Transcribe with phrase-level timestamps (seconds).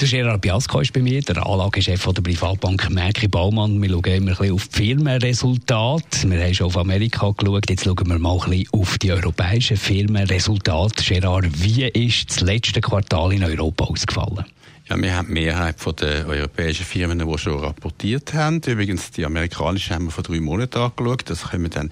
[0.00, 3.80] der Gerard Biasco ist bei mir, der Anlagechef der Privatbank Merki Baumann.
[3.80, 6.30] Wir schauen immer ein bisschen auf die Firmenresultate.
[6.30, 9.76] Wir haben schon auf Amerika geschaut, jetzt schauen wir mal ein bisschen auf die europäischen
[9.76, 11.02] Firmenresultate.
[11.02, 14.44] Gerard, wie ist das letzte Quartal in Europa ausgefallen?
[14.88, 18.60] Ja, wir haben die Mehrheit der europäischen Firmen, die schon rapportiert haben.
[18.64, 21.28] Übrigens, die amerikanischen haben wir vor drei Monaten angeschaut.
[21.28, 21.90] Das können wir dann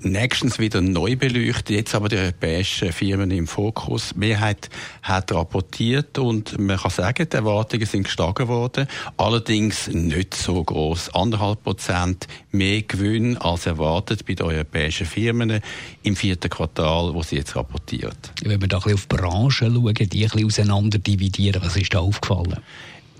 [0.00, 1.74] nächstens wieder neu beleuchten.
[1.74, 4.10] Jetzt aber die europäischen Firmen im Fokus.
[4.12, 4.68] Die Mehrheit
[5.02, 8.88] hat rapportiert und man kann sagen, die Erwartungen sind gestiegen worden.
[9.16, 11.14] Allerdings nicht so groß.
[11.14, 15.62] Anderthalb Prozent mehr Gewinn als erwartet bei den europäischen Firmen
[16.02, 18.34] im vierten Quartal, wo sie jetzt rapportiert.
[18.42, 21.94] Wenn wir da ein bisschen auf Branchen schauen, die ein bisschen auseinander dividieren, was ist
[21.94, 22.33] da aufgefallen?
[22.42, 22.62] Gefallen?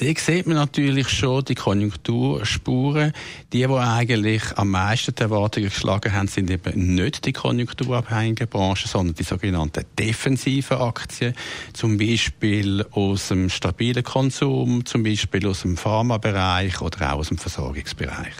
[0.00, 3.12] Da sieht man natürlich schon die Konjunkturspuren.
[3.52, 8.88] Die, die eigentlich am meisten die Erwartungen geschlagen haben, sind eben nicht die konjunkturabhängigen Branchen,
[8.88, 11.34] sondern die sogenannten defensiven Aktien.
[11.74, 17.36] Zum Beispiel aus dem stabilen Konsum, zum Beispiel aus dem Pharmabereich oder auch aus dem
[17.36, 18.32] Versorgungsbereich.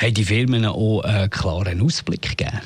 [0.00, 2.62] Haben die Firmen auch einen klaren Ausblick gegeben?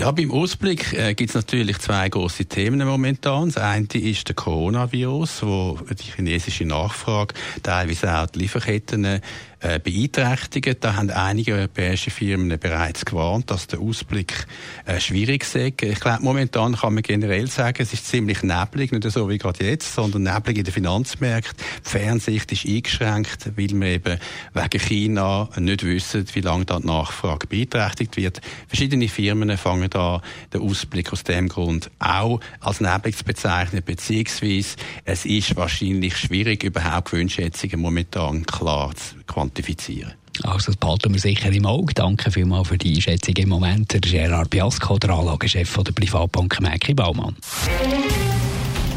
[0.00, 3.48] Ja, beim Ausblick äh, gibt es natürlich zwei große Themen momentan.
[3.50, 9.20] Das eine ist der Coronavirus, wo die chinesische Nachfrage teilweise auch die Lieferketten
[9.62, 10.76] äh, beeinträchtigen.
[10.80, 14.46] Da haben einige europäische Firmen bereits gewarnt, dass der Ausblick
[14.86, 15.54] äh, schwierig ist.
[15.54, 19.64] Ich glaube, momentan kann man generell sagen, es ist ziemlich neblig, nicht so wie gerade
[19.64, 21.62] jetzt, sondern neblig in den Finanzmärkten.
[21.84, 24.18] Die Fernsicht ist eingeschränkt, weil wir eben
[24.54, 28.40] wegen China nicht wissen, wie lange da die Nachfrage beeinträchtigt wird.
[28.66, 34.76] Verschiedene Firmen fangen da den Ausblick aus dem Grund auch als neblig zu bezeichnen, beziehungsweise
[35.04, 40.14] es ist wahrscheinlich schwierig, überhaupt Gewinnschätzungen momentan klar zu quantifizieren.
[40.42, 41.92] Also das behalten wir sicher im Auge.
[41.92, 43.92] Danke vielmals für die Einschätzung im Moment.
[43.92, 47.36] Der Gerard Biasco, der Anlagechef der Privatbank Mäki Baumann.